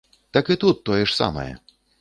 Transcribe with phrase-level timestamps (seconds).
[0.37, 1.49] Так і тут, тое ж самае.